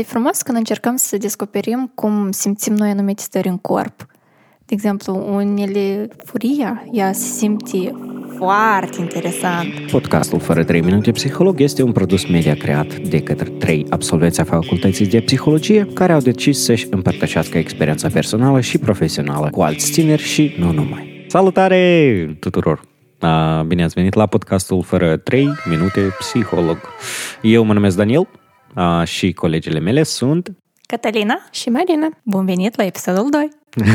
[0.00, 4.06] E frumos când încercăm să descoperim cum simțim noi anumite stări în corp.
[4.66, 7.92] De exemplu, unele furia, ea se simte
[8.36, 9.90] foarte interesant.
[9.90, 14.44] Podcastul Fără 3 minute psiholog este un produs media creat de către trei absolvenți a
[14.44, 20.22] Facultății de Psihologie care au decis să-și împărtășească experiența personală și profesională cu alți tineri
[20.22, 21.24] și nu numai.
[21.28, 22.80] Salutare tuturor!
[23.66, 26.78] Bine ați venit la podcastul Fără 3 minute psiholog.
[27.42, 28.28] Eu mă numesc Daniel
[29.04, 30.52] și colegele mele sunt
[30.86, 32.08] Catalina și Marina.
[32.22, 33.48] Bun venit la episodul 2!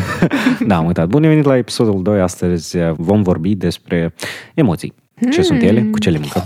[0.68, 1.08] da, am uitat.
[1.08, 2.22] Bun venit la episodul 2.
[2.22, 4.14] Astăzi uh, vom vorbi despre
[4.54, 4.94] emoții.
[5.32, 6.44] Ce sunt ele, cu ce le mâncăm.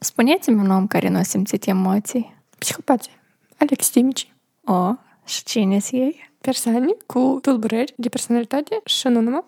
[0.00, 2.34] Spuneți-mi un om care nu a simțit emoții.
[2.58, 3.12] Psihopații.
[3.58, 4.32] Aleximici.
[4.64, 4.92] O,
[5.26, 6.30] și cine sunt ei?
[6.40, 9.44] Persoane cu tulburări de personalitate și nu numai.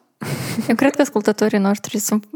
[0.68, 2.28] Eu cred că ascultătorii noștri sunt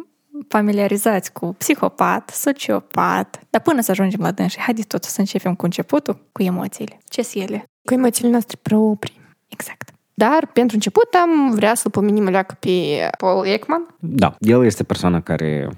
[0.56, 5.64] familiarizați cu psihopat, sociopat, dar până să ajungem la dânsi, haideți totuși să începem cu
[5.64, 6.98] începutul, cu emoțiile.
[7.08, 7.64] Ce sunt ele?
[7.84, 9.20] Cu emoțiile noastre proprii.
[9.48, 9.90] Exact.
[10.14, 12.70] Dar, pentru început, am vrea să-l pomenim leacă pe
[13.18, 13.86] Paul Ekman.
[14.00, 15.68] Da, el este persoana care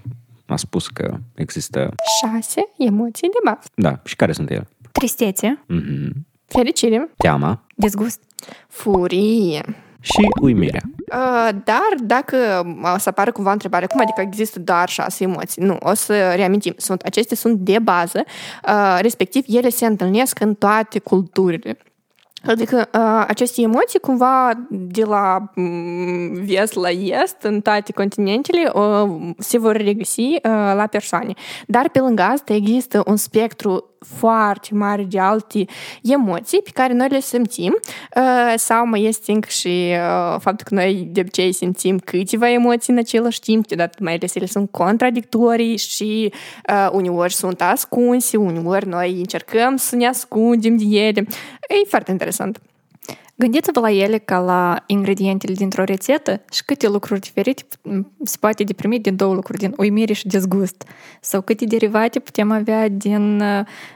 [0.46, 1.94] a spus că există...
[2.20, 3.68] Șase emoții de bază.
[3.74, 4.68] Da, și care sunt ele?
[4.92, 5.64] Tristețe.
[5.64, 6.10] Mm-hmm.
[6.46, 7.10] Fericire.
[7.16, 7.64] Teama.
[7.74, 8.20] Dezgust.
[8.68, 9.85] Furie.
[10.12, 10.80] Și uimirea.
[11.12, 12.36] Uh, dar dacă
[12.94, 15.62] o să apară cumva întrebare, cum adică există doar șase emoții?
[15.62, 16.74] Nu, o să reamintim.
[16.76, 18.24] Sunt, acestea sunt de bază,
[18.68, 21.78] uh, respectiv ele se întâlnesc în toate culturile.
[22.46, 22.88] Adică
[23.26, 25.52] aceste emoții cumva de la
[26.44, 28.72] vest la est, în toate continentele,
[29.38, 30.38] se vor regăsi
[30.74, 31.32] la persoane.
[31.66, 35.64] Dar pe lângă asta există un spectru foarte mare de alte
[36.02, 37.78] emoții pe care noi le simțim
[38.56, 39.92] sau mai este încă și
[40.38, 44.46] faptul că noi de obicei simțim câteva emoții în același timp, deodată mai ales ele
[44.46, 46.32] sunt contradictorii și
[46.92, 51.26] uneori sunt ascunse, uneori noi încercăm să ne ascundem de ele.
[51.68, 52.60] E foarte interesant.
[53.38, 57.64] Gândiți-vă la ele ca la ingredientele dintr-o rețetă și câte lucruri diferite
[58.24, 60.84] se poate deprimi din două lucruri, din uimire și dezgust.
[61.20, 63.42] Sau câte derivate putem avea din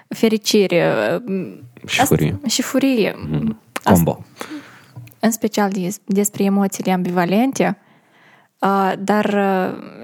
[0.09, 0.93] fericire.
[1.87, 2.41] Și furie.
[2.47, 3.15] Și furie.
[3.17, 3.61] Mm.
[3.85, 4.25] Combo.
[5.21, 5.73] în special
[6.05, 7.79] despre emoțiile ambivalente,
[8.99, 9.35] dar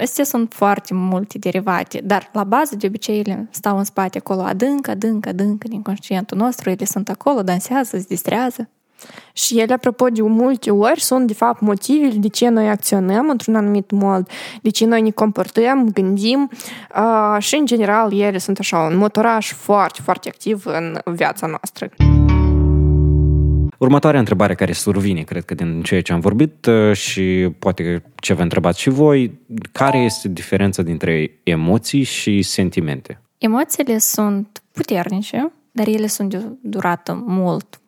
[0.01, 2.01] astea sunt foarte multe derivate.
[2.05, 6.39] Dar la bază, de obicei, ele stau în spate acolo adânc, adânc, adânc din conștientul
[6.39, 8.69] nostru, ele sunt acolo, dansează, se distrează.
[9.33, 13.55] Și ele, apropo, de multe ori sunt, de fapt, motivele de ce noi acționăm într-un
[13.55, 14.29] anumit mod,
[14.63, 16.51] de ce noi ne comportăm, gândim
[16.97, 21.89] uh, și, în general, ele sunt așa un motoraj foarte, foarte activ în viața noastră.
[23.79, 28.43] Următoarea întrebare care survine, cred că din ceea ce am vorbit și poate ce vă
[28.43, 29.41] întrebați și voi,
[29.73, 33.21] care este diferența dintre emoții și sentimente?
[33.39, 37.81] Emoțiile sunt puternice, dar ele sunt de durată mult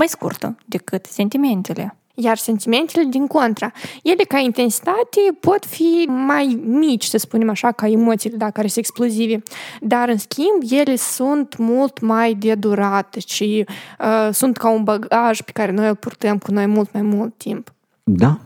[0.00, 1.94] mai scurtă decât sentimentele.
[2.14, 3.72] Iar sentimentele, din contra,
[4.02, 8.84] ele ca intensitate pot fi mai mici, să spunem așa, ca emoțiile, da, care sunt
[8.84, 9.42] explozive.
[9.80, 13.64] Dar, în schimb, ele sunt mult mai de durată și
[13.98, 17.34] uh, sunt ca un bagaj pe care noi îl purtăm cu noi mult mai mult
[17.36, 17.72] timp.
[18.04, 18.38] Da.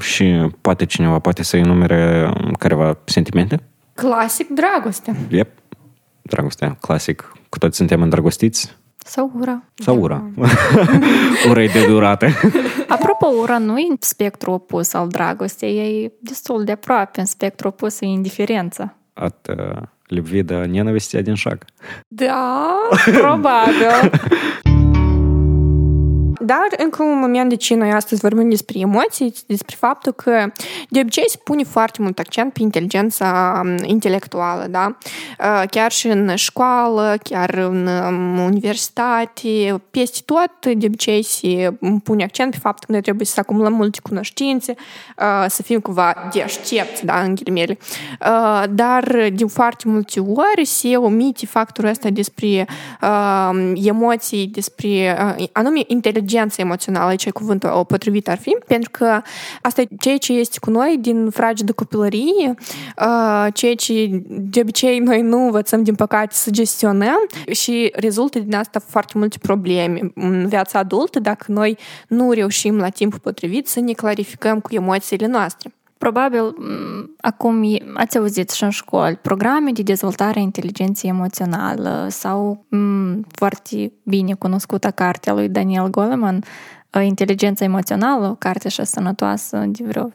[0.00, 3.62] Și poate cineva poate să enumere careva sentimente?
[3.94, 5.16] Clasic, dragoste.
[5.30, 5.50] Yep.
[6.22, 7.32] Dragostea, clasic.
[7.48, 9.63] Cu toți suntem îndrăgostiți sau ura.
[9.75, 10.23] Sau ura.
[11.49, 12.27] ura e de durată.
[12.87, 17.67] Apropo, ura nu e în spectru opus al dragostei, e destul de aproape în spectru
[17.67, 18.95] opus e indiferența.
[19.13, 21.65] От uh, любви до ненависти один шаг.
[22.07, 22.67] Da,
[23.05, 24.11] probabil.
[26.44, 30.52] Dar, încă un moment de ce noi astăzi vorbim despre emoții, despre faptul că
[30.88, 34.96] de obicei se pune foarte mult accent pe inteligența intelectuală, da?
[35.70, 37.86] Chiar și în școală, chiar în
[38.38, 43.72] universitate, peste tot, de obicei se pune accent pe faptul că noi trebuie să acumulăm
[43.72, 44.74] multe cunoștințe,
[45.46, 47.78] să fim cumva deștepți, da, în ghilimele.
[48.70, 52.66] Dar, de foarte multe ori, se omite factorul ăsta despre
[53.74, 55.16] emoții, despre
[55.52, 59.22] anume inteligență inteligență emoțională, ce cuvântul potrivit ar fi, pentru că
[59.62, 62.54] asta e ceea ce este cu noi din fragedă copilărie,
[63.52, 68.80] ceea ce de obicei noi nu învățăm, din păcate, să gestionăm și rezultă din asta
[68.86, 73.92] foarte multe probleme în viața adultă dacă noi nu reușim la timpul potrivit să ne
[73.92, 75.72] clarificăm cu emoțiile noastre.
[76.02, 76.54] Probabil
[77.20, 83.92] acum ați auzit și în școli programe de dezvoltare a inteligenței emoțională sau m- foarte
[84.02, 86.42] bine cunoscută carte a lui Daniel Goleman,
[87.02, 90.12] Inteligența emoțională, o carte așa sănătoasă de vreo 500-600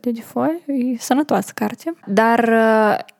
[0.00, 1.94] de foi, e sănătoasă carte.
[2.06, 2.40] Dar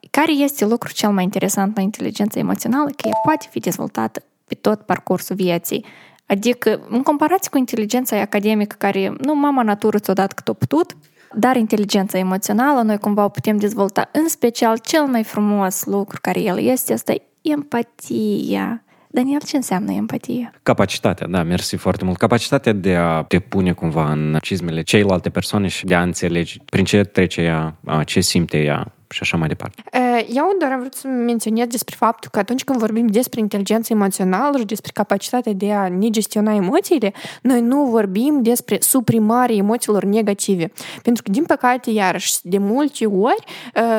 [0.09, 2.89] care este lucrul cel mai interesant la inteligența emoțională?
[2.89, 5.85] Că ea poate fi dezvoltată pe tot parcursul vieții.
[6.25, 10.95] Adică, în comparație cu inteligența academică, care, nu, mama natură ți-o dat cât o putut,
[11.33, 16.41] dar inteligența emoțională noi cumva o putem dezvolta, în special cel mai frumos lucru care
[16.41, 18.83] el este, asta e empatia.
[19.13, 20.51] Daniel, ce înseamnă empatie?
[20.63, 22.17] Capacitatea, da, mersi foarte mult.
[22.17, 26.85] Capacitatea de a te pune cumva în cizmele ceilalte persoane și de a înțelege prin
[26.85, 27.75] ce trece ea,
[28.05, 29.83] ce simte ea, și așa mai departe.
[30.27, 34.57] Eu doar am vrut să menționez despre faptul că atunci când vorbim despre inteligență emoțională
[34.57, 40.71] și despre capacitatea de a ne gestiona emoțiile, noi nu vorbim despre suprimarea emoțiilor negative.
[41.03, 43.43] Pentru că, din păcate, iarăși, de multe ori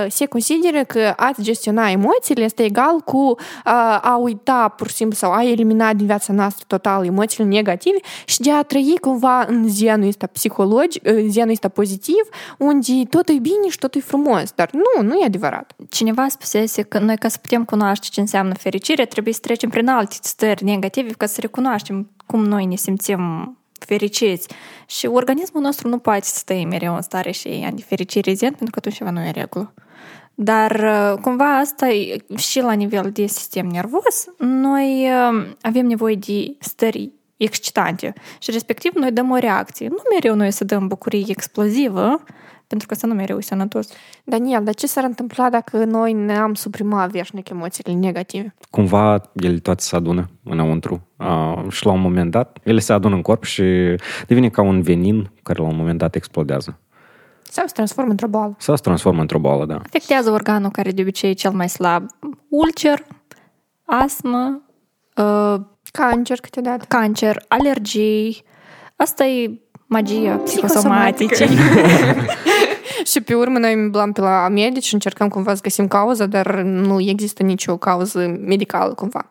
[0.09, 3.35] se consideră că a-ți gestiona emoțiile este egal cu
[4.03, 8.41] a uita, pur și simplu, sau a elimina din viața noastră total emoțiile negative și
[8.41, 12.29] de a trăi cumva în zenul ăsta psihologic, zenul ăsta pozitiv,
[12.59, 14.53] unde totul e bine și totul e frumos.
[14.55, 15.75] Dar nu, nu e adevărat.
[15.91, 19.89] Cineva spusese că noi ca să putem cunoaște ce înseamnă fericire, trebuie să trecem prin
[19.89, 24.49] alte stări negative ca să recunoaștem cum noi ne simțim fericiți.
[24.87, 28.71] Și organismul nostru nu poate să stea mereu în stare și de fericire zen, pentru
[28.71, 29.75] că atunci ceva nu e regulă.
[30.35, 30.87] Dar
[31.21, 31.87] cumva asta
[32.37, 35.11] și la nivel de sistem nervos, noi
[35.61, 39.89] avem nevoie de stări excitante și respectiv noi dăm o reacție.
[39.89, 42.23] Nu mereu noi să dăm bucurie explozivă,
[42.73, 43.89] pentru că să nu mereu e sănătos.
[44.25, 48.55] Daniel, dar ce s-ar întâmpla dacă noi ne-am suprimat veșnic emoțiile negative?
[48.71, 53.15] Cumva ele toate se adună înăuntru uh, și la un moment dat ele se adună
[53.15, 53.63] în corp și
[54.27, 56.79] devine ca un venin care la un moment dat explodează.
[57.43, 58.55] Sau se transformă într-o boală.
[58.59, 59.77] Sau se transformă într-o boală, da.
[59.77, 62.07] Afectează organul care de obicei e cel mai slab.
[62.49, 63.07] Ulcer,
[63.85, 64.63] astmă,
[65.17, 65.55] uh,
[65.91, 66.85] cancer câteodată.
[66.89, 68.43] Cancer, alergii.
[68.97, 69.62] Asta e
[69.93, 71.45] magia psihosomatică.
[73.11, 76.61] și pe urmă noi îmblăm pe la medici și încercăm cumva să găsim cauza, dar
[76.63, 79.31] nu există nicio cauză medicală cumva.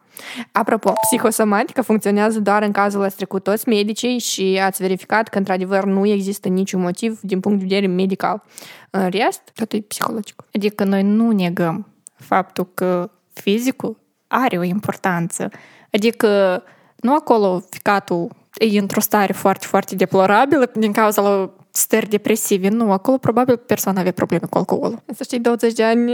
[0.51, 5.85] Apropo, psihosomatica funcționează doar în cazul ați trecut toți medicii și ați verificat că într-adevăr
[5.85, 8.43] nu există niciun motiv din punct de vedere medical.
[8.89, 10.43] În rest, totul e psihologic.
[10.53, 13.97] Adică noi nu negăm faptul că fizicul
[14.27, 15.49] are o importanță.
[15.91, 16.63] Adică
[16.95, 18.29] nu acolo ficatul
[18.61, 22.69] e într-o stare foarte, foarte deplorabilă din cauza la stări depresive.
[22.69, 25.03] Nu, acolo probabil persoana avea probleme cu alcoolul.
[25.13, 26.11] Să știi, 20 de ani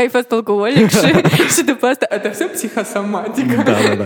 [0.00, 1.06] ai fost alcoolic și,
[1.54, 3.56] și după asta a fost psihosomatică.
[3.56, 4.04] Da, da, da.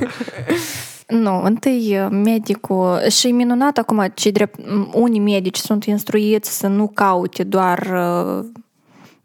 [1.06, 4.58] Nu, întâi medicul și minunat acum ce drept,
[4.92, 7.88] unii medici sunt instruiți să nu caute doar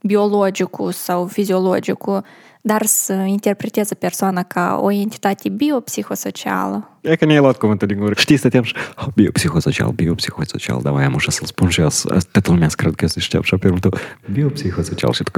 [0.01, 2.24] biologicul sau fiziologicul,
[2.65, 6.89] dar să interpreteze persoana ca o entitate biopsihosocială.
[7.01, 8.13] E că ne-ai luat cuvântul din gură.
[8.18, 11.89] Știi, stăteam și oh, biopsihosocial, biopsihosocial, da, mai am ușa să-l spun și eu,
[12.31, 13.92] toată lumea cred că se știam și pe tău,
[14.31, 15.31] biopsihosocial și tu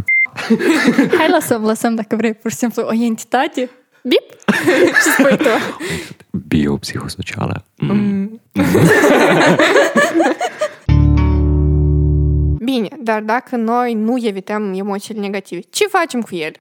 [1.18, 3.69] Hai, lăsăm, lăsăm dacă vrei, pur și simplu, o entitate
[4.04, 4.30] Bip!
[5.04, 5.50] Ce spui tu?
[6.48, 7.63] Biopsihosocială.
[7.78, 7.95] Mm.
[7.95, 8.39] mm.
[12.66, 16.60] Bine, dar dacă noi nu evităm emoțiile negative, ce facem cu ele?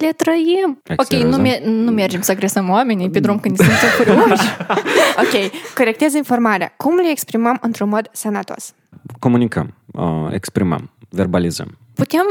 [0.00, 0.82] Le trăim.
[0.96, 4.42] Ok, nu, me- nu mergem să agresăm oamenii pe drum când ne simțim furioși.
[5.22, 6.74] ok, corectez informarea.
[6.76, 8.72] Cum le exprimăm într-un mod sănătos?
[9.18, 11.78] Comunicăm, uh, exprimăm, verbalizăm.
[11.94, 12.24] Putem,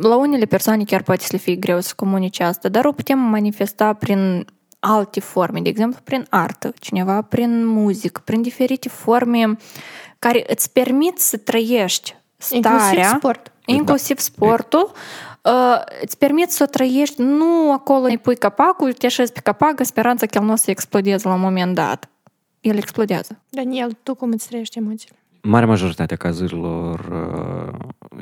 [0.00, 3.18] la unele persoane chiar poate să le fie greu să comunice asta, dar o putem
[3.18, 4.44] manifesta prin
[4.80, 9.56] alte forme, de exemplu prin artă, cineva prin muzică, prin diferite forme
[10.18, 13.52] care îți permit să trăiești starea, inclusiv sport.
[13.66, 14.92] Inclusiv sportul,
[16.02, 19.84] îți permit să o trăiești, nu acolo îi pui capacul, te așezi pe capac, în
[19.84, 22.08] speranța că el nu o să explodeze la un moment dat.
[22.60, 23.42] El explodează.
[23.48, 25.16] Daniel, tu cum îți trăiești emoțiile?
[25.42, 27.00] Marea majoritatea cazurilor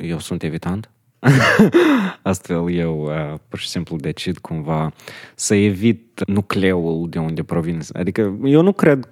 [0.01, 0.89] eu sunt evitant.
[2.21, 3.11] Astfel eu
[3.47, 4.93] pur și simplu decid cumva
[5.35, 7.79] să evit nucleul de unde provin.
[7.93, 9.09] Adică eu nu cred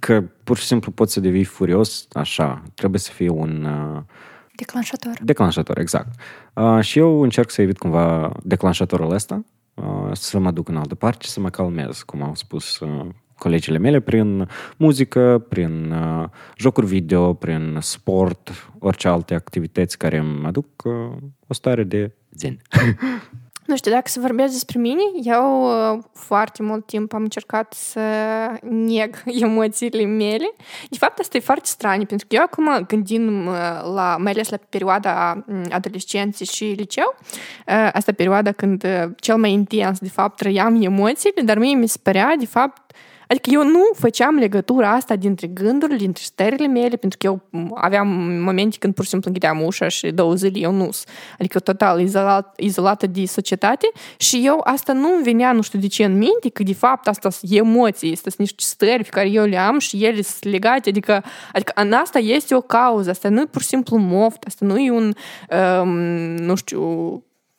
[0.00, 2.62] că pur și simplu poți să devii furios așa.
[2.74, 3.66] Trebuie să fie un
[4.56, 5.12] Declanșator.
[5.22, 6.08] Declanșator, exact.
[6.54, 9.44] Uh, și eu încerc să evit cumva declanșatorul ăsta,
[9.74, 13.06] uh, să mă duc în altă parte și să mă calmez, cum au spus uh,
[13.38, 20.46] colegile mele, prin muzică, prin uh, jocuri video, prin sport, orice alte activități care îmi
[20.46, 22.58] aduc uh, o stare de zen.
[23.66, 28.00] Nu știu, dacă să vorbesc despre mine, eu uh, foarte mult timp am încercat să
[28.62, 30.54] neg emoțiile mele.
[30.90, 33.48] De fapt, asta e foarte straniu, pentru că eu acum, gândind
[33.94, 37.14] la, mai ales la perioada adolescenței și liceu,
[37.66, 41.88] uh, asta perioada când uh, cel mai intens, de fapt, trăiam emoțiile, dar mie mi
[41.88, 42.92] se părea, de fapt,
[43.28, 47.40] Adică eu nu făceam legătura asta dintre gândurile, dintre stările mele, pentru că eu
[47.74, 48.08] aveam
[48.42, 50.90] momente când pur și simplu închideam ușa și două zile eu nu
[51.38, 55.86] Adică total izolat, izolată de societate și eu asta nu îmi venea, nu știu de
[55.86, 59.44] ce, în minte, că de fapt asta sunt emoții, sunt niște stări pe care eu
[59.44, 63.40] le am și ele sunt legate, adică, adică în asta este o cauză, asta nu
[63.40, 65.12] e pur și simplu moft, asta nu e un,
[65.80, 65.88] um,
[66.36, 66.82] nu știu,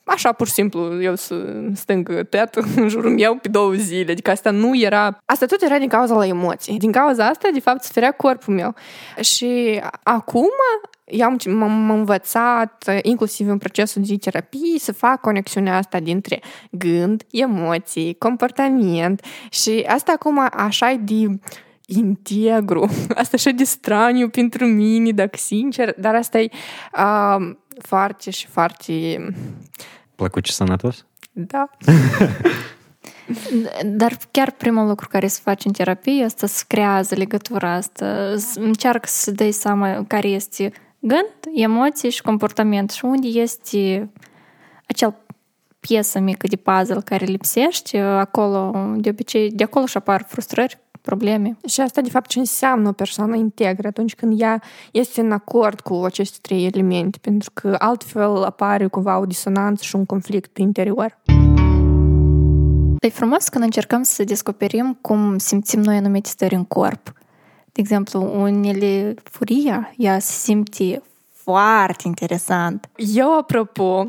[0.07, 1.35] Așa, pur și simplu, eu să
[1.73, 4.11] stâng tet în jurul meu pe două zile.
[4.11, 5.17] Adică asta nu era...
[5.25, 6.77] Asta tot era din cauza la emoții.
[6.77, 8.75] Din cauza asta, de fapt, suferea corpul meu.
[9.19, 10.49] Și acum
[11.05, 18.15] eu m-am învățat, inclusiv în procesul de terapie, să fac conexiunea asta dintre gând, emoții,
[18.17, 21.39] comportament și asta acum așa e de
[21.85, 22.89] integru.
[23.21, 26.49] Asta așa de straniu pentru mine, dacă sincer, dar asta e
[26.97, 28.93] uh, foarte și foarte
[30.17, 31.05] Plăcut și sănătos?
[31.31, 31.69] Da.
[33.85, 39.07] Dar chiar primul lucru care se face în terapie asta să creează legătura asta, încearcă
[39.07, 44.09] să dai seama care este gând, emoții și comportament și unde este
[44.87, 45.15] acel
[45.79, 51.57] piesă mică de puzzle care lipsește, acolo, de obicei, de acolo și apar frustrări, probleme.
[51.67, 54.61] Și asta, de fapt, ce înseamnă o persoană integră atunci când ea
[54.91, 59.95] este în acord cu aceste trei elemente, pentru că altfel apare cumva o disonanță și
[59.95, 61.17] un conflict interior.
[62.99, 67.13] E frumos când încercăm să descoperim cum simțim noi anumite stări în corp.
[67.71, 71.01] De exemplu, unele furia, ea se simte
[71.33, 72.89] foarte interesant.
[72.95, 74.07] Eu, apropo,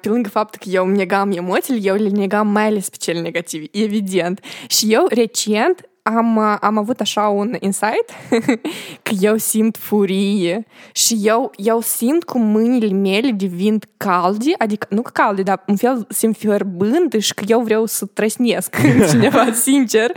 [0.00, 3.66] pe lângă faptul că eu negam emoțiile, eu le negam mai ales pe cele negative,
[3.72, 4.40] evident.
[4.66, 8.10] Și eu, recent, am, am avut așa un insight
[9.02, 15.02] că eu simt furie și eu, eu simt cum mâinile mele devin calde, adică nu
[15.12, 18.76] calde, dar un fel simt fierbând și că eu vreau să trăsnesc
[19.10, 20.12] cineva, sincer.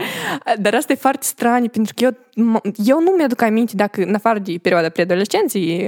[0.58, 2.16] Dar asta e foarte straniu, pentru că eu
[2.84, 5.86] eu nu mi-aduc aminte dacă, în afară de perioada preadolescenței,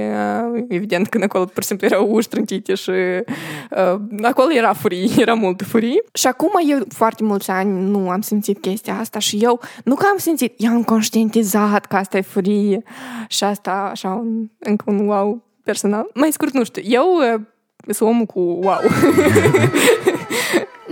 [0.67, 5.33] evident, când acolo pur și simplu erau uși trântite și uh, acolo era furie, era
[5.33, 6.03] multă furie.
[6.13, 10.05] Și acum eu foarte mulți ani nu am simțit chestia asta și eu, nu că
[10.11, 12.83] am simțit, eu am conștientizat că asta e furie
[13.27, 16.09] și asta așa un, încă un wow personal.
[16.13, 17.41] Mai scurt, nu știu, eu uh,
[17.87, 18.79] sunt omul cu wow.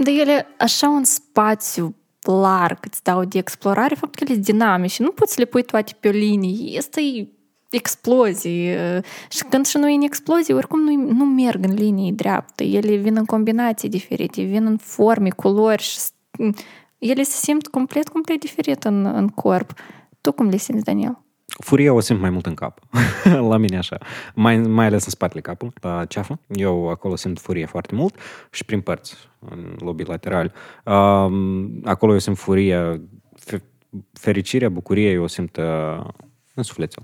[0.03, 1.95] De ele așa un spațiu
[2.25, 5.03] larg, îți dau de explorare, faptul că ele sunt dinamice.
[5.03, 6.77] Nu poți să le pui toate pe o linie.
[6.77, 7.27] Asta e
[7.69, 8.75] explozii.
[9.29, 12.63] Și când și noi în explozie, oricum nu, nu merg în linii dreaptă.
[12.63, 15.99] Ele vin în combinații diferite, vin în forme, culori și
[16.97, 19.73] ele se simt complet, complet diferit în, în corp.
[20.21, 21.23] Tu cum le simți, Daniel?
[21.49, 22.79] Furia o simt mai mult în cap.
[23.49, 23.97] la mine așa.
[24.33, 26.39] Mai, mai ales în spatele capului, la ceafă.
[26.47, 28.19] Eu acolo simt furie foarte mult
[28.51, 30.51] și prin părți, în lobii laterali.
[30.85, 33.01] Um, acolo eu simt furia,
[34.13, 36.05] fericirea, bucuria eu o simt uh,
[36.53, 37.03] în sufletul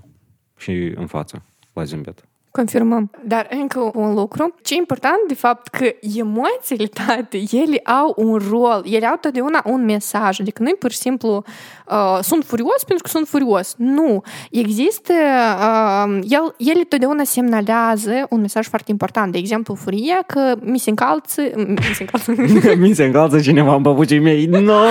[0.56, 2.28] și în față, la zâmbet.
[2.56, 3.10] Confirmăm.
[3.24, 4.54] Dar încă un lucru.
[4.62, 5.86] Ce e important, de fapt, că
[6.16, 10.40] emoțiile tate, ele au un rol, ele au totdeauna un mesaj.
[10.40, 11.44] Adică nu pur și simplu
[11.90, 13.74] uh, sunt furios pentru că sunt furios.
[13.76, 14.22] Nu.
[14.50, 15.12] Există,
[15.58, 19.32] uh, el, ele totdeauna semnalează un mesaj foarte important.
[19.32, 21.42] De exemplu, furia că mi se încalță...
[21.56, 22.34] Mi se încalță,
[22.86, 24.46] mi se încalță cineva în papucii mei.
[24.46, 24.82] No!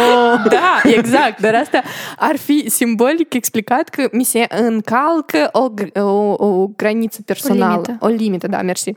[0.50, 1.42] da, exact.
[1.42, 1.82] Dar asta
[2.18, 7.82] ar fi simbolic explicat că mi se încalcă o, o, o graniță personală personală.
[7.82, 8.06] O limită.
[8.06, 8.94] O limită, da, mersi.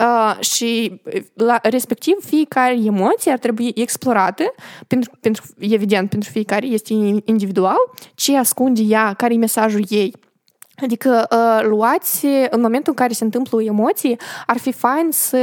[0.00, 1.00] Uh, și
[1.34, 4.54] la, respectiv fiecare emoție ar trebui explorată
[4.86, 6.92] pentru, pentru, evident, pentru fiecare este
[7.24, 7.76] individual,
[8.14, 10.12] ce ascunde ea, care e mesajul ei.
[10.82, 15.38] Adică uh, luați, în momentul în care se întâmplă o emoție, ar fi fain să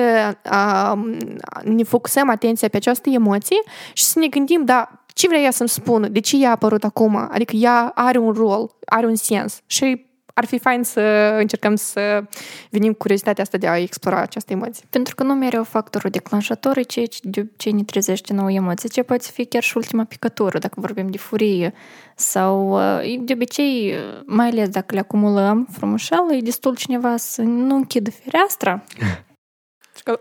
[0.51, 1.17] uh,
[1.63, 3.61] ne focusăm atenția pe această emoție
[3.93, 6.83] și să ne gândim, da, ce vrea ea să-mi spună, de ce ea a apărut
[6.83, 10.08] acum, adică ea are un rol, are un sens și
[10.39, 11.01] ar fi fain să
[11.39, 12.24] încercăm să
[12.69, 14.86] venim cu curiozitatea asta de a explora această emoție.
[14.89, 18.89] Pentru că nu mereu factorul declanșator e ceea ce de obicei ne trezește nouă emoție,
[18.89, 21.74] ce poate fi chiar și ultima picătură, dacă vorbim de furie.
[22.15, 22.79] Sau
[23.19, 23.93] de obicei,
[24.25, 28.84] mai ales dacă le acumulăm frumușel, e destul cineva să nu închidă fereastra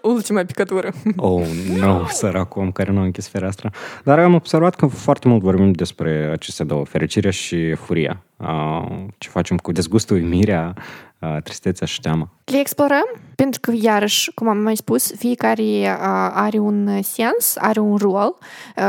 [0.02, 0.92] ultima picătură.
[1.16, 3.70] Oh, nu, no, săracul om care nu a închis fereastra.
[4.04, 8.22] Dar am observat că foarte mult vorbim despre aceste două, fericirea și furia.
[9.18, 10.74] Ce facem cu dezgustul, uimirea,
[11.44, 12.30] tristețea și teama.
[12.44, 15.96] Le explorăm pentru că, iarăși, cum am mai spus, fiecare
[16.32, 18.38] are un sens, are un rol.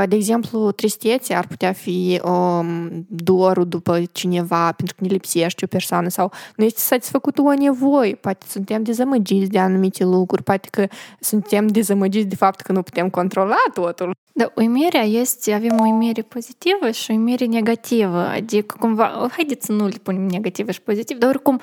[0.05, 5.67] De exemplu, tristețea ar putea fi um, dorul după cineva pentru că ne lipsește o
[5.67, 8.15] persoană sau nu este satisfăcută o nevoie.
[8.15, 10.87] Poate suntem dezamăgiți de anumite lucruri, poate că
[11.19, 14.11] suntem dezamăgiți de fapt că nu putem controla totul.
[14.39, 18.17] Da, uimirea este, avem o uimire pozitivă și o uimire negativă.
[18.17, 21.59] Adică cumva, haideți să nu le punem negativă și pozitiv, dar oricum,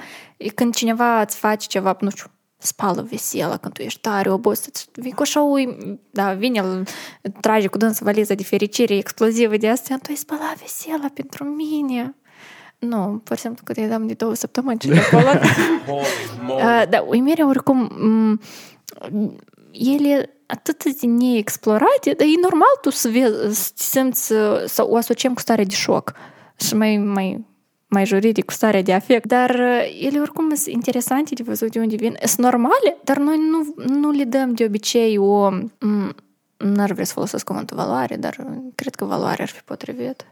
[0.55, 5.13] când cineva îți face ceva, nu știu, spală veselă când tu ești tare obosit, vii
[5.13, 5.77] cu așa ui,
[6.11, 6.85] da, vine, îl
[7.41, 12.15] trage cu dânsă valiza de fericire explozivă de astea, tu ai spălat vesela pentru mine.
[12.79, 15.31] Nu, pur și simplu că te dăm de două săptămâni și de acolo.
[16.91, 17.91] da, uimirea oricum,
[19.73, 24.27] ele atât de neexplorate, dar e normal tu să, vezi, să te simți,
[24.67, 26.13] să o asociem cu starea de șoc
[26.57, 27.45] și mai, mai,
[27.87, 29.61] mai juridic cu starea de afect, dar
[30.01, 32.17] ele oricum sunt interesante de văzut de unde vin.
[32.25, 35.49] Sunt normale, dar noi nu, nu le dăm de obicei o...
[36.57, 40.27] N-ar vrea să folosesc cuvântul valoare, dar cred că valoarea ar fi potrivit.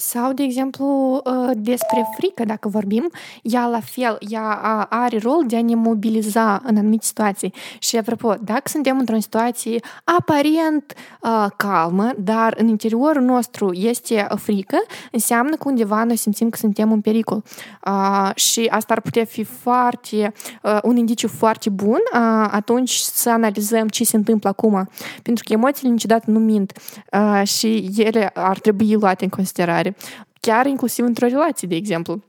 [0.00, 1.22] Sau, de exemplu,
[1.56, 3.10] despre frică, dacă vorbim,
[3.42, 4.50] ea la fel, ea
[4.90, 7.54] are rol de a ne mobiliza în anumite situații.
[7.78, 14.76] Și, apropo, dacă suntem într-o situație aparent uh, calmă, dar în interiorul nostru este frică,
[15.12, 17.42] înseamnă că undeva noi simțim că suntem în pericol.
[17.86, 23.30] Uh, și asta ar putea fi foarte, uh, un indiciu foarte bun uh, atunci să
[23.30, 24.88] analizăm ce se întâmplă acum.
[25.22, 26.72] Pentru că emoțiile niciodată nu mint
[27.12, 29.96] uh, și ele ar trebui luate în considerare mare.
[30.40, 32.22] Chiar inclusiv într-o relație, de exemplu.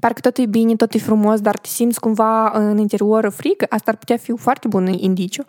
[0.00, 3.90] Parcă tot e bine, tot e frumos, dar te simți cumva în interior frică, asta
[3.90, 5.44] ar putea fi un foarte bun indiciu.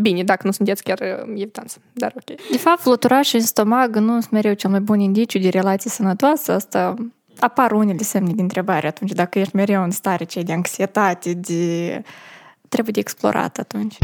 [0.00, 0.98] Bine, dacă nu sunteți chiar
[1.30, 2.50] evitați, dar ok.
[2.50, 6.52] De fapt, fluturaș în stomac nu sunt mereu cel mai bun indiciu de relație sănătoasă,
[6.52, 6.94] asta
[7.38, 12.02] apar unele semne de întrebare atunci, dacă ești mereu în stare cei de anxietate, de...
[12.68, 13.98] trebuie de explorat atunci.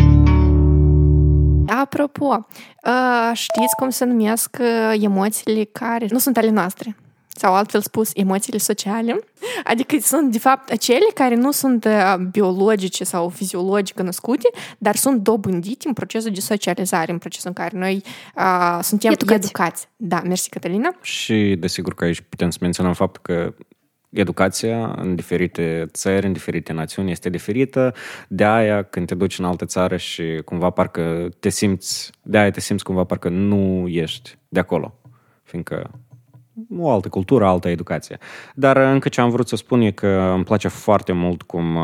[1.81, 2.47] Apropo,
[3.33, 4.57] știți cum se numesc
[4.93, 6.97] emoțiile care nu sunt ale noastre?
[7.27, 9.19] Sau altfel spus, emoțiile sociale.
[9.65, 11.87] Adică sunt, de fapt, acele care nu sunt
[12.31, 17.79] biologice sau fiziologice născute, dar sunt dobândite în procesul de socializare, în procesul în care
[17.79, 18.03] noi
[18.37, 19.45] uh, suntem educați.
[19.45, 19.89] educați.
[19.97, 20.95] Da, mersi, Catalina.
[21.03, 23.55] Și, desigur, că aici putem să menționăm faptul că
[24.11, 27.95] educația în diferite țări, în diferite națiuni este diferită.
[28.29, 32.51] De aia, când te duci în altă țară și cumva parcă te simți, de aia
[32.51, 34.95] te simți cumva parcă nu ești de acolo.
[35.43, 35.91] Fiindcă
[36.79, 38.19] o altă cultură, altă educație.
[38.55, 41.79] Dar încă ce am vrut să spun e că îmi place foarte mult cum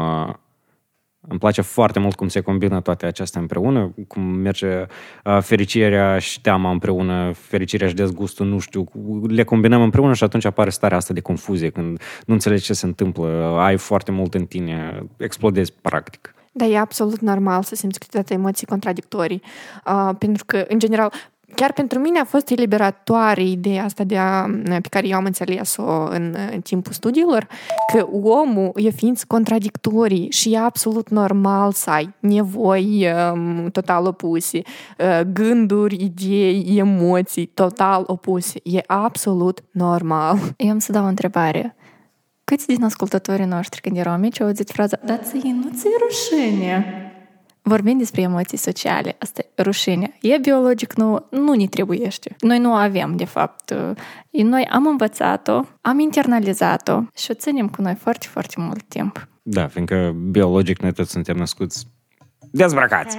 [1.28, 4.86] îmi place foarte mult cum se combină toate acestea împreună, cum merge
[5.24, 8.84] uh, fericirea și teama împreună, fericirea și dezgustul, nu știu,
[9.26, 12.86] le combinăm împreună și atunci apare starea asta de confuzie, când nu înțelegi ce se
[12.86, 16.34] întâmplă, ai foarte mult în tine, explodezi practic.
[16.52, 19.42] Da, e absolut normal să simți câteodată emoții contradictorii,
[19.86, 21.12] uh, pentru că, în general,
[21.54, 26.04] chiar pentru mine a fost eliberatoare ideea asta de a, pe care eu am înțeles-o
[26.04, 27.46] în, în timpul studiilor,
[27.92, 34.62] că omul e ființ contradictorii și e absolut normal să ai nevoi um, total opuse,
[34.98, 38.60] uh, gânduri, idei, emoții total opuse.
[38.62, 40.38] E absolut normal.
[40.56, 41.76] Eu am să dau o întrebare.
[42.44, 46.84] Câți din ascultătorii noștri, când erau mici, au auzit fraza Dar ție nu ți-e rușine?
[47.68, 50.16] Vorbim despre emoții sociale, asta e rușine.
[50.20, 52.36] E biologic, nu, nu ne trebuiește.
[52.40, 53.74] Noi nu avem, de fapt.
[54.30, 59.28] Noi am învățat-o, am internalizat-o și o ținem cu noi foarte, foarte mult timp.
[59.42, 61.86] Da, fiindcă biologic noi toți suntem născuți
[62.50, 63.16] dezbrăcați.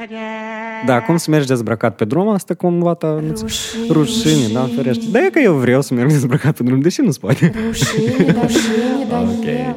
[0.86, 5.06] Da, cum să mergi dezbrăcat pe drum, asta cumva ta rușine, rușine, da, ferește.
[5.12, 7.54] Da, e că eu vreau să merg dezbrăcat pe drum, deși nu se poate.
[7.66, 9.76] Rușine, da, rușine, da, okay.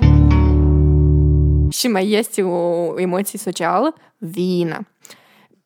[1.71, 4.87] Și mai este o emoție socială, vină.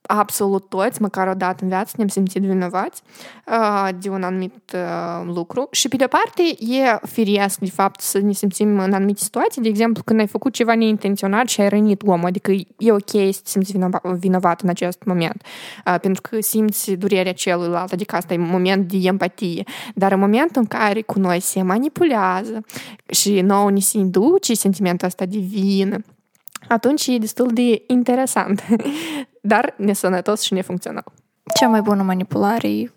[0.06, 3.02] Absolut toți, măcar o dată în viață, ne-am simțit vinovați
[3.46, 5.68] uh, de un anumit uh, lucru.
[5.70, 9.62] Și, pe de parte, e firesc, de fapt, să ne simțim în anumite situații.
[9.62, 13.40] De exemplu, când ai făcut ceva neintenționat și ai rănit omul, adică e ok să
[13.42, 13.74] te simți
[14.18, 15.42] vinovat în acest moment,
[15.86, 19.64] uh, pentru că simți durerea celuilalt, adică asta e un moment de empatie.
[19.94, 22.60] Dar în momentul în care cu noi se manipulează
[23.06, 25.98] și nouă ni se induce sentimentul ăsta de vină,
[26.68, 28.64] atunci e destul de interesant,
[29.40, 31.04] dar nesănătos și nefuncțional.
[31.54, 32.92] Cea mai bună manipulare e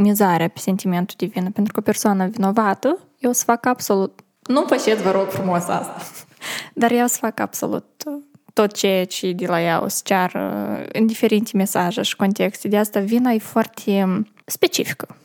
[0.00, 4.20] mizarea pe sentimentul de vină, pentru că persoana vinovată, eu o să fac absolut...
[4.46, 5.96] Nu faceți, vă rog frumos asta,
[6.74, 7.84] dar eu o să fac absolut
[8.54, 12.68] tot ceea ce de la ea o să ceară în diferite mesaje și contexte.
[12.68, 15.16] De asta vina e foarte specifică.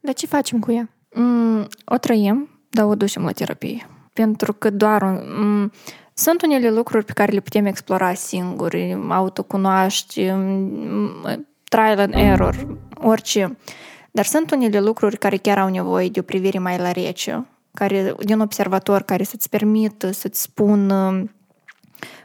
[0.00, 0.88] Dar ce facem cu ea?
[1.14, 3.88] Mm, o trăim, dar o ducem la terapie.
[4.12, 5.72] Pentru că doar un, mm,
[6.18, 10.36] sunt unele lucruri pe care le putem explora singuri, autocunoaște,
[11.68, 13.56] trial and error, orice.
[14.10, 18.14] Dar sunt unele lucruri care chiar au nevoie de o privire mai la rece, care,
[18.18, 21.30] din observator care să-ți permită să-ți spună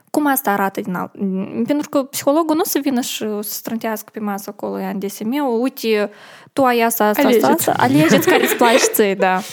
[0.10, 1.12] Cum asta arată din alt?
[1.67, 6.10] Pentru că psihologul nu se vină și să strântească pe masă acolo în DSM-ul, uite,
[6.54, 7.45] tu ai asta, asta, Alegeți.
[7.45, 9.39] asta, asta, alegeți care îți place ție, da.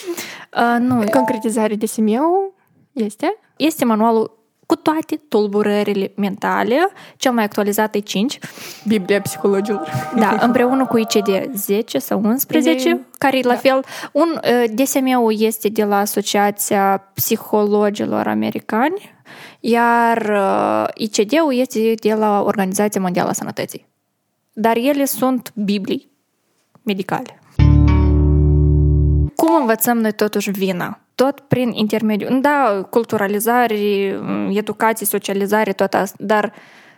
[0.53, 2.55] Uh, nu, Concretizare de SMEU
[2.92, 3.37] este?
[3.59, 8.38] Este manualul cu toate tulburările mentale, cel mai actualizat e 5,
[8.87, 9.88] Biblia psihologilor.
[10.16, 13.59] da, împreună cu ICD 10 sau 11, De- care e la da.
[13.59, 13.85] fel.
[14.12, 19.14] Un uh, DSM-ul este de la Asociația Psihologilor Americani,
[19.61, 23.87] iar uh, ICD-ul este de la Organizația Mondială a Sănătății.
[24.53, 26.11] Dar ele sunt biblii
[26.83, 27.38] medicale.
[29.42, 31.01] Cum învățăm noi totuși vina?
[31.14, 33.79] Tot prin intermediul, da, culturalizare,
[34.51, 36.53] educație, socializare, tot asta, dar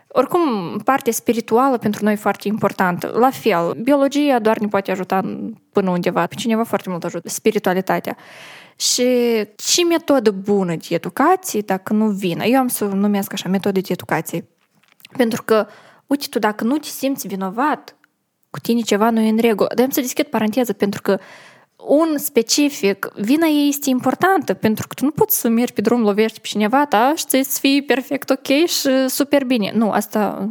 [0.07, 0.41] oricum
[0.83, 3.11] partea spirituală pentru noi e foarte importantă.
[3.15, 5.21] La fel, biologia doar ne poate ajuta
[5.71, 8.17] până undeva, pe cineva foarte mult ajută, spiritualitatea.
[8.75, 9.03] Și
[9.55, 12.43] ce metodă bună de educație dacă nu vină?
[12.43, 14.47] Eu am să o numesc așa, metodă de educație.
[15.17, 15.67] Pentru că,
[16.07, 17.95] uite, tu dacă nu te simți vinovat,
[18.49, 19.69] cu tine ceva nu e în regulă.
[19.75, 21.19] Dar am să deschid paranteză pentru că
[21.87, 26.01] un specific, vina ei este importantă pentru că tu nu poți să mergi pe drum,
[26.01, 29.71] lovești pe cineva ta și să fii perfect ok și super bine.
[29.75, 30.49] Nu, asta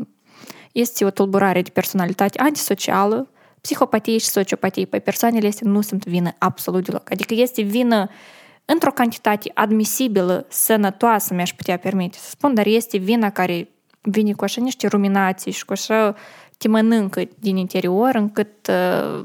[0.72, 4.84] este o tulburare de personalitate antisocială, psihopatie și sociopatie.
[4.84, 7.10] Păi persoanele astea nu simt vină absolut deloc.
[7.10, 8.08] Adică este vină
[8.64, 13.68] într-o cantitate admisibilă, sănătoasă, mi-aș putea permite să spun, dar este vina care
[14.00, 16.14] vine cu așa niște ruminații și cu așa
[16.58, 19.24] te mănâncă din interior încât uh,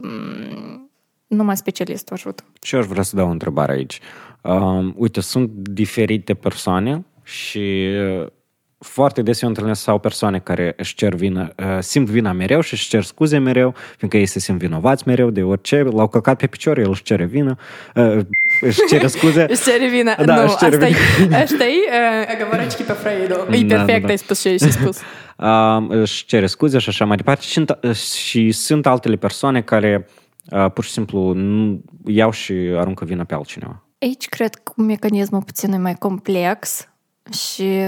[1.28, 2.44] numai specialistul ajută.
[2.62, 4.00] Și aș vrea să dau o întrebare aici.
[4.42, 8.28] Um, uite, sunt diferite persoane și uh,
[8.78, 12.74] foarte des eu întâlnesc sau persoane care își cer vină, uh, simt vina mereu și
[12.74, 16.48] își cer scuze mereu, fiindcă ei se simt vinovați mereu de orice, l-au căcat pe
[16.48, 17.58] picior, el își cere vină,
[17.96, 18.18] uh,
[18.62, 19.46] își cere scuze.
[19.54, 20.16] își cere vina.
[20.26, 21.38] Da, nu, își cere asta vina.
[21.42, 21.84] e, știi,
[22.36, 23.32] agăvărăci pe Freud.
[23.32, 24.08] E perfect, da, da.
[24.08, 25.00] ai spus ce ai spus.
[25.38, 27.66] Um, își cere scuze și așa mai departe și,
[28.16, 30.25] și sunt altele persoane care uh,
[30.74, 33.84] pur și simplu nu, iau și aruncă vina pe altcineva.
[34.00, 36.88] Aici cred că mecanismul puțin e mai complex
[37.32, 37.80] și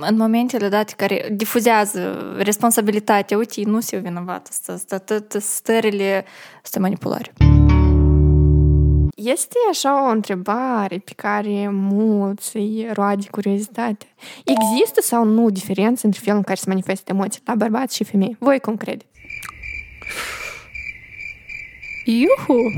[0.00, 6.24] în momentele date care difuzează responsabilitatea, uite, nu se vinovat, asta, tot stările,
[6.62, 7.32] asta manipulare.
[9.14, 14.06] Este așa o întrebare pe care mulți îi roade curiozitate.
[14.44, 18.36] Există sau nu diferență între felul în care se manifestă emoții la bărbați și femei?
[18.38, 19.06] Voi cum credeți?
[22.18, 22.72] Iuhu!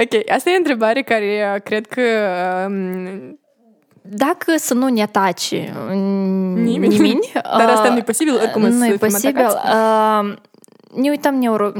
[0.00, 2.00] Ok, asta e o întrebare care uh, cred că
[2.68, 3.40] um,
[4.02, 5.54] Dacă să nu ne ataci
[5.90, 6.88] Nimeni.
[6.96, 9.44] nimeni Dar asta uh, nu e posibil, oricum Nu să e fim posibil.
[9.44, 9.76] atacați.
[9.76, 10.36] Uh,
[11.02, 11.70] Ne uităm neuro,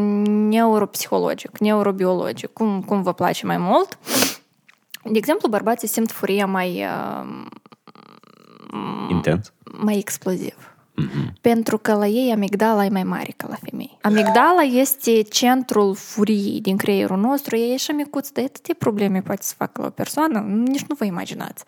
[0.48, 3.98] neuropsihologic, neurobiologic, cum, cum vă place mai mult.
[5.02, 7.26] De exemplu, bărbații simt furia mai, uh,
[9.10, 9.52] Intens.
[9.78, 10.75] mai exploziv.
[11.40, 13.98] Pentru că la ei amigdala e mai mare ca la femei.
[14.00, 19.54] Amigdala este centrul furiei din creierul nostru, e așa micuț, de atâtea probleme poate să
[19.56, 21.64] facă la o persoană, nici nu vă imaginați.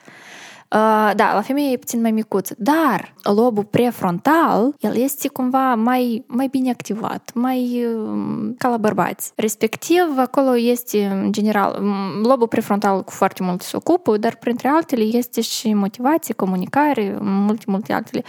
[0.75, 6.25] Uh, da, la femeie e puțin mai micuț, dar lobul prefrontal, el este cumva mai,
[6.27, 9.33] mai bine activat, mai uh, ca la bărbați.
[9.37, 14.69] Respectiv, acolo este, în general, m, lobul prefrontal cu foarte mult se ocupă, dar printre
[14.69, 18.23] altele este și motivație, comunicare, multe, multe altele.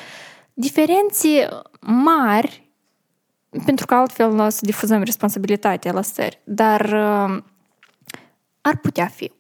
[0.60, 1.48] Diferențe
[1.82, 2.70] mari,
[3.66, 7.44] pentru că altfel o să difuzăm responsabilitatea la stări, dar uh,
[8.62, 9.32] ar putea fi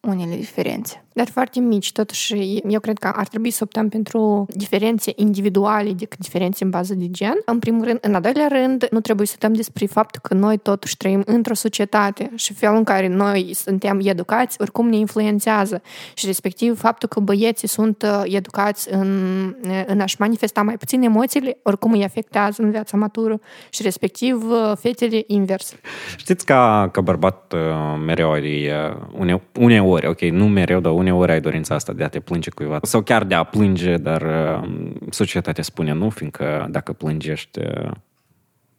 [0.00, 1.05] unele diferențe.
[1.16, 2.34] Dar foarte mici, totuși
[2.68, 7.10] eu cred că ar trebui să optăm pentru diferențe individuale decât diferențe în bază de
[7.10, 7.34] gen.
[7.44, 10.58] În primul rând, în al doilea rând, nu trebuie să uităm despre faptul că noi
[10.58, 15.82] totuși trăim într-o societate și felul în care noi suntem educați oricum ne influențează
[16.14, 19.54] și respectiv faptul că băieții sunt uh, educați în,
[19.86, 24.72] în a-și manifesta mai puțin emoțiile, oricum îi afectează în viața matură și respectiv uh,
[24.80, 25.76] fetele invers.
[26.16, 31.04] Știți, ca, ca bărbat, uh, mereu ai, uh, une, uneori, ok, nu mereu, dar uneori
[31.10, 32.78] ai dorința asta de a te plânge cuiva.
[32.82, 34.68] Sau chiar de a plânge, dar uh,
[35.10, 37.90] societatea spune nu, fiindcă dacă plângi ești, uh,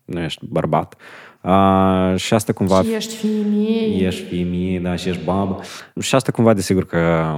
[0.05, 0.95] nu ești bărbat.
[1.41, 2.81] Uh, și asta cumva...
[2.81, 4.05] Și ești femeie.
[4.05, 5.59] Ești femeie, da, și ești babă.
[5.99, 7.33] Și asta cumva, desigur, că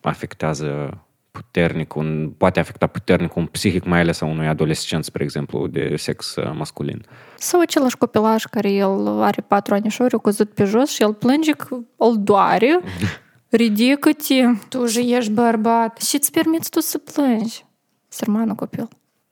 [0.00, 1.00] afectează
[1.30, 5.94] puternic, un, poate afecta puternic un psihic, mai ales a unui adolescent, spre exemplu, de
[5.96, 7.04] sex uh, masculin.
[7.38, 11.52] Sau același copilaj care el are patru anișori, a căzut pe jos și el plânge
[11.52, 12.80] că îl doare,
[13.50, 16.00] ridică-te Tu же ești bărbat.
[16.00, 17.64] și îți permiți tu să plângi.
[18.08, 18.88] Sărmanul copil.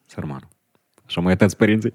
[0.07, 0.49] Sărmanul.
[1.07, 1.93] Așa mă iertați părinții.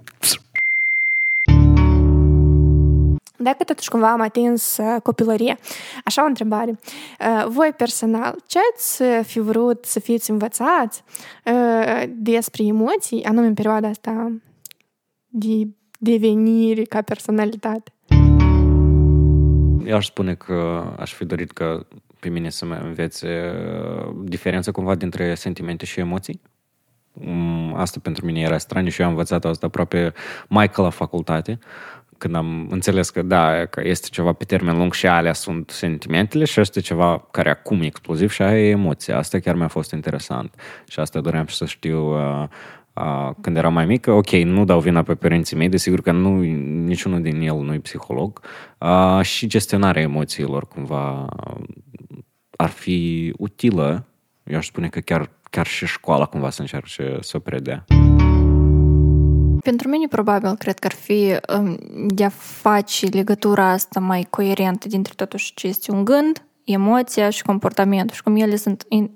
[3.38, 5.58] Dacă totuși cumva am atins uh, copilărie,
[6.06, 6.80] așa o întrebare.
[7.20, 11.04] Uh, voi personal, ce ați fi vrut să fiți învățați
[11.46, 14.32] uh, despre emoții, anume în perioada asta
[15.30, 15.68] de
[16.00, 17.92] devenire ca personalitate?
[19.86, 21.86] Eu aș spune că aș fi dorit că
[22.24, 23.54] pe mine să mă învețe
[24.24, 26.42] diferența cumva dintre sentimente și emoții.
[27.14, 30.14] Mm, asta pentru mine era straniu și eu am învățat asta aproape
[30.48, 31.60] mai ca la facultate
[32.24, 36.46] când am înțeles că da, că este ceva pe termen lung și alea sunt sentimentele
[36.46, 39.18] și este ceva care acum e exploziv și aia e emoția.
[39.18, 40.54] Asta chiar mi-a fost interesant
[40.88, 42.48] și asta doream și să știu uh,
[42.94, 44.12] uh, când eram mai mică.
[44.12, 46.40] Ok, nu dau vina pe părinții mei, desigur că nu,
[46.86, 48.42] niciunul din el nu e psiholog
[48.78, 51.26] uh, și gestionarea emoțiilor cumva
[52.56, 54.06] ar fi utilă.
[54.44, 57.86] Eu aș spune că chiar, chiar și școala cumva să încerce să o predea.
[59.64, 64.88] Pentru mine, probabil, cred că ar fi um, de a face legătura asta mai coerentă
[64.88, 69.10] dintre totuși ce este un gând, emoția și comportamentul și cum ele sunt în,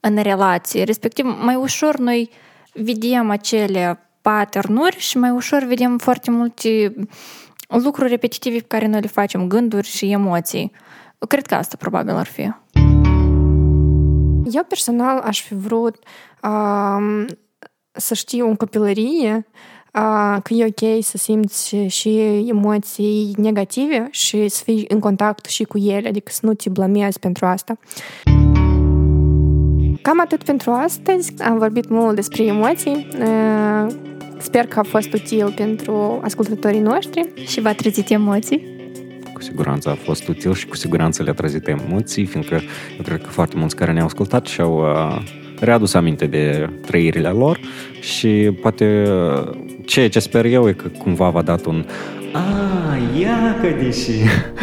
[0.00, 0.82] în relație.
[0.82, 2.30] Respectiv, mai ușor noi
[2.72, 6.94] vedem acele patternuri și mai ușor vedem foarte multe
[7.68, 10.72] lucruri repetitive pe care noi le facem, gânduri și emoții.
[11.28, 12.40] Cred că asta probabil ar fi.
[14.50, 15.96] Eu personal aș fi vrut
[16.42, 17.26] um,
[17.92, 19.46] să știu în copilărie
[20.42, 25.78] că e ok să simți și emoții negative și să fii în contact și cu
[25.78, 27.78] ele, adică să nu te blamezi pentru asta.
[30.02, 31.42] Cam atât pentru astăzi.
[31.42, 33.08] Am vorbit mult despre emoții.
[34.38, 37.32] Sper că a fost util pentru ascultătorii noștri.
[37.46, 38.73] Și v-a trezit emoții?
[39.44, 42.54] Cu siguranță a fost util și cu siguranță le-a trezit emoții, fiindcă
[42.96, 45.22] eu cred că foarte mulți care ne-au ascultat și-au uh,
[45.60, 47.60] readus aminte de trăirile lor
[48.00, 48.28] și
[48.62, 49.08] poate
[49.84, 51.84] ceea ce sper eu e că cumva v-a dat un
[52.32, 52.40] a,
[53.18, 54.10] ia că deși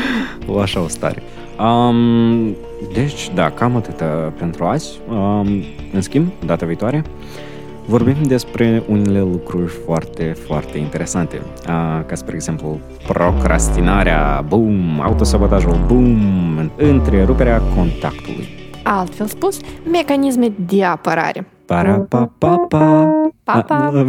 [0.47, 1.23] o așa o stare.
[1.59, 2.55] Um,
[2.93, 4.03] deci, da, cam atât
[4.37, 4.99] pentru azi.
[5.09, 5.63] Um,
[5.93, 7.03] în schimb, data viitoare,
[7.91, 11.41] vorbim despre unele lucruri foarte, foarte interesante.
[11.41, 18.47] Uh, ca spre exemplu, procrastinarea, boom, autosabotajul, boom, întreruperea contactului.
[18.83, 19.59] Altfel spus,
[19.91, 21.47] mecanisme de apărare.
[21.65, 23.11] Para pa pa pa.
[23.43, 24.05] Pa pa.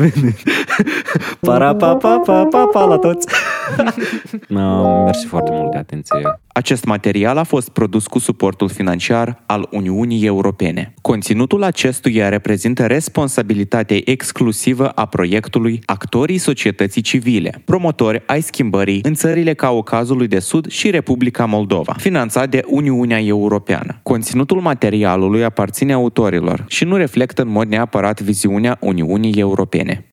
[1.41, 3.27] Para pa pa pa pa pa la toți.
[5.05, 6.41] Mersi foarte mult de atenție.
[6.55, 10.95] Acest material a fost produs cu suportul financiar al Uniunii Europene.
[11.01, 19.55] Conținutul acestuia reprezintă responsabilitatea exclusivă a proiectului actorii societății civile, promotori ai schimbării în țările
[19.55, 23.99] Caucazului de Sud și Republica Moldova, finanțat de Uniunea Europeană.
[24.03, 30.01] Conținutul materialului aparține autorilor și nu reflectă în mod neapărat viziunea Uniunii Europene.